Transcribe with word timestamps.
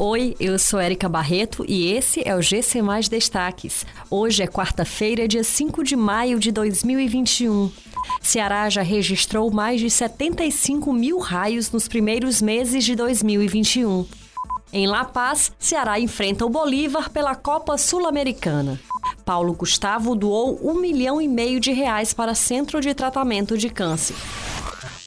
Oi, 0.00 0.36
eu 0.38 0.56
sou 0.60 0.80
Erika 0.80 1.08
Barreto 1.08 1.64
e 1.66 1.90
esse 1.92 2.22
é 2.24 2.32
o 2.36 2.40
GC 2.40 2.80
Mais 2.80 3.08
Destaques. 3.08 3.84
Hoje 4.08 4.44
é 4.44 4.46
quarta-feira, 4.46 5.26
dia 5.26 5.42
5 5.42 5.82
de 5.82 5.96
maio 5.96 6.38
de 6.38 6.52
2021. 6.52 7.68
Ceará 8.22 8.70
já 8.70 8.80
registrou 8.80 9.50
mais 9.50 9.80
de 9.80 9.90
75 9.90 10.92
mil 10.92 11.18
raios 11.18 11.72
nos 11.72 11.88
primeiros 11.88 12.40
meses 12.40 12.84
de 12.84 12.94
2021. 12.94 14.06
Em 14.72 14.86
La 14.86 15.04
Paz, 15.04 15.50
Ceará 15.58 15.98
enfrenta 15.98 16.46
o 16.46 16.48
Bolívar 16.48 17.10
pela 17.10 17.34
Copa 17.34 17.76
Sul-Americana. 17.76 18.78
Paulo 19.24 19.52
Gustavo 19.52 20.14
doou 20.14 20.60
um 20.62 20.74
milhão 20.74 21.20
e 21.20 21.26
meio 21.26 21.58
de 21.58 21.72
reais 21.72 22.14
para 22.14 22.36
Centro 22.36 22.80
de 22.80 22.94
Tratamento 22.94 23.58
de 23.58 23.68
Câncer. 23.68 24.14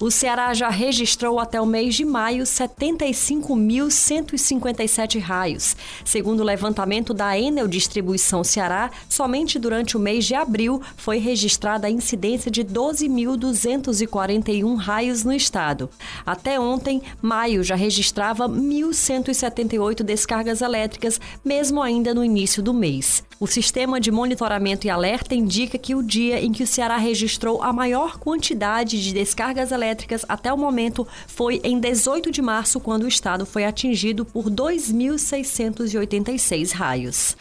O 0.01 0.09
Ceará 0.09 0.51
já 0.55 0.67
registrou 0.67 1.39
até 1.39 1.61
o 1.61 1.65
mês 1.65 1.93
de 1.93 2.03
maio 2.03 2.43
75.157 2.43 5.19
raios. 5.19 5.77
Segundo 6.03 6.39
o 6.39 6.43
levantamento 6.43 7.13
da 7.13 7.37
Enel 7.37 7.67
Distribuição 7.67 8.43
Ceará, 8.43 8.89
somente 9.07 9.59
durante 9.59 9.95
o 9.95 9.99
mês 9.99 10.25
de 10.25 10.33
abril 10.33 10.81
foi 10.97 11.19
registrada 11.19 11.85
a 11.85 11.91
incidência 11.91 12.49
de 12.49 12.63
12.241 12.63 14.75
raios 14.75 15.23
no 15.23 15.31
estado. 15.31 15.87
Até 16.25 16.59
ontem, 16.59 17.03
maio 17.21 17.63
já 17.63 17.75
registrava 17.75 18.49
1.178 18.49 20.01
descargas 20.01 20.61
elétricas, 20.61 21.21
mesmo 21.45 21.79
ainda 21.79 22.11
no 22.11 22.25
início 22.25 22.63
do 22.63 22.73
mês. 22.73 23.23
O 23.39 23.45
sistema 23.45 23.99
de 23.99 24.09
monitoramento 24.11 24.87
e 24.87 24.89
alerta 24.89 25.35
indica 25.35 25.77
que 25.77 25.93
o 25.93 26.01
dia 26.01 26.43
em 26.43 26.51
que 26.51 26.63
o 26.63 26.67
Ceará 26.67 26.97
registrou 26.97 27.61
a 27.61 27.71
maior 27.71 28.17
quantidade 28.17 28.99
de 28.99 29.13
descargas 29.13 29.71
elétricas 29.71 29.90
elétricas 29.91 30.25
até 30.27 30.51
o 30.53 30.57
momento 30.57 31.07
foi 31.27 31.61
em 31.63 31.79
18 31.79 32.31
de 32.31 32.41
março, 32.41 32.79
quando 32.79 33.03
o 33.03 33.07
estado 33.07 33.45
foi 33.45 33.65
atingido 33.65 34.25
por 34.25 34.45
2.686 34.45 36.71
raios. 36.71 37.37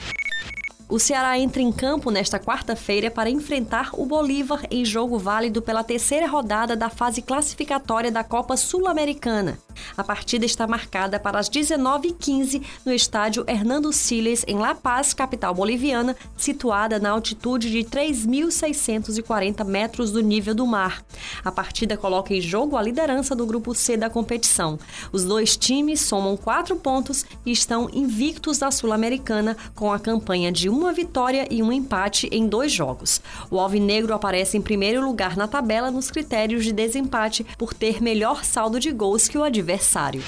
O 0.91 0.99
Ceará 0.99 1.39
entra 1.39 1.63
em 1.63 1.71
campo 1.71 2.11
nesta 2.11 2.37
quarta-feira 2.37 3.13
para 3.13 3.31
enfrentar 3.31 3.91
o 3.93 4.05
Bolívar 4.05 4.67
em 4.73 4.85
jogo 4.85 5.21
válido 5.21 5.63
pela 5.63 5.85
terceira 5.85 6.27
rodada 6.27 6.75
da 6.75 6.91
fase 6.91 7.23
classificatória 7.23 8.11
da 8.11 8.25
Copa 8.25 8.57
Sul-Americana. 8.57 9.57
A 9.97 10.03
partida 10.03 10.45
está 10.45 10.67
marcada 10.67 11.21
para 11.21 11.39
as 11.39 11.49
19h15 11.49 12.63
no 12.85 12.93
estádio 12.93 13.45
Hernando 13.47 13.93
Siles, 13.93 14.45
em 14.49 14.59
La 14.59 14.75
Paz, 14.75 15.15
capital 15.15 15.55
boliviana, 15.55 16.17
situada 16.37 16.99
na 16.99 17.11
altitude 17.11 17.71
de 17.71 17.85
3.640 17.85 19.65
metros 19.65 20.11
do 20.11 20.21
nível 20.21 20.57
do 20.57 20.67
mar. 20.67 21.05
A 21.45 21.53
partida 21.53 21.97
coloca 21.97 22.35
em 22.35 22.41
jogo 22.41 22.77
a 22.77 22.83
liderança 22.83 23.37
do 23.37 23.47
grupo 23.47 23.75
C 23.77 23.97
da 23.97 24.11
competição. 24.11 24.77
Os 25.13 25.25
dois 25.25 25.57
times 25.57 26.01
somam 26.01 26.37
quatro 26.37 26.75
pontos 26.75 27.25
e 27.47 27.53
estão 27.53 27.89
invictos 27.93 28.59
da 28.59 28.73
Sul-Americana, 28.73 29.57
com 29.75 29.93
a 29.93 29.99
campanha 29.99 30.51
de 30.51 30.69
uma 30.81 30.93
vitória 30.93 31.47
e 31.51 31.63
um 31.63 31.71
empate 31.71 32.29
em 32.33 32.49
dois 32.49 32.73
jogos. 32.73 33.21
O 33.51 33.61
Alvinegro 33.61 34.15
aparece 34.15 34.57
em 34.57 34.63
primeiro 34.63 35.05
lugar 35.05 35.37
na 35.37 35.47
tabela 35.47 35.91
nos 35.91 36.11
critérios 36.11 36.65
de 36.65 36.73
desempate 36.73 37.45
por 37.59 37.75
ter 37.75 38.03
melhor 38.03 38.45
saldo 38.45 38.81
de 38.81 38.91
gols 38.91 39.29
que 39.29 39.37
o 39.37 39.45
adversário. 39.45 40.23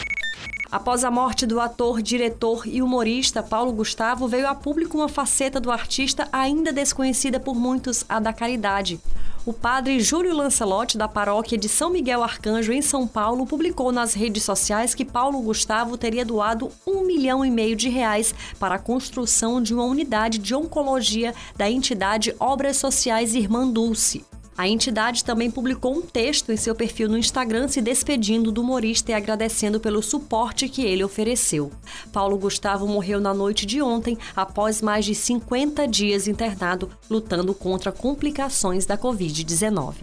Após 0.73 1.05
a 1.05 1.11
morte 1.11 1.45
do 1.45 1.61
ator, 1.61 2.01
diretor 2.01 2.67
e 2.67 2.81
humorista 2.81 3.43
Paulo 3.43 3.75
Gustavo, 3.75 4.27
veio 4.27 4.49
a 4.49 4.55
público 4.55 4.97
uma 4.97 5.07
faceta 5.07 5.61
do 5.61 5.71
artista 5.71 6.27
ainda 6.33 6.73
desconhecida 6.73 7.39
por 7.39 7.55
muitos, 7.55 8.07
a 8.09 8.19
da 8.19 8.33
caridade. 8.33 8.99
O 9.45 9.53
padre 9.53 10.01
Júlio 10.01 10.35
Lancelotti, 10.35 10.97
da 10.97 11.07
paróquia 11.07 11.59
de 11.59 11.69
São 11.69 11.91
Miguel 11.91 12.23
Arcanjo, 12.23 12.73
em 12.73 12.81
São 12.81 13.07
Paulo, 13.07 13.45
publicou 13.45 13.93
nas 13.93 14.15
redes 14.15 14.45
sociais 14.45 14.95
que 14.95 15.05
Paulo 15.05 15.43
Gustavo 15.43 15.99
teria 15.99 16.25
doado 16.25 16.71
um 16.87 17.05
milhão 17.05 17.45
e 17.45 17.51
meio 17.51 17.77
de 17.77 17.91
reais 17.91 18.35
para 18.59 18.77
a 18.77 18.79
construção 18.79 19.61
de 19.61 19.75
uma 19.75 19.85
unidade 19.85 20.39
de 20.39 20.55
oncologia 20.55 21.35
da 21.55 21.71
entidade 21.71 22.35
Obras 22.41 22.79
Sociais 22.79 23.35
Irmã 23.35 23.69
Dulce. 23.69 24.25
A 24.57 24.69
entidade 24.69 25.25
também 25.25 25.51
publicou 25.51 25.95
um 25.95 26.03
texto 26.03 26.53
em 26.53 26.57
seu 26.57 26.75
perfil 26.75 27.09
no 27.09 27.17
Instagram 27.17 27.69
se 27.69 27.81
despedindo 27.81 28.53
do 28.53 28.61
humorista 28.61 29.11
e 29.11 29.15
agradecendo 29.15 29.81
pelo 29.81 30.03
suporte 30.03 30.69
que 30.69 30.83
ele 30.83 31.03
ofereceu. 31.03 31.71
Paulo 32.13 32.37
Gustavo 32.37 32.87
morreu 32.87 33.21
na 33.21 33.33
noite 33.33 33.65
de 33.65 33.81
ontem, 33.81 34.19
após 34.37 34.83
mais 34.83 35.05
de 35.05 35.15
50 35.15 35.89
dias 35.89 36.29
internado, 36.29 36.91
lutando 37.09 37.55
contra 37.55 37.91
complicações 37.91 38.85
da 38.85 38.99
Covid-19. 38.99 39.95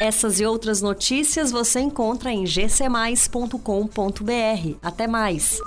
Essas 0.00 0.40
e 0.40 0.46
outras 0.46 0.82
notícias 0.82 1.50
você 1.50 1.80
encontra 1.80 2.30
em 2.30 2.44
gcmais.com.br. 2.44 3.58
Até 4.82 5.06
mais! 5.06 5.58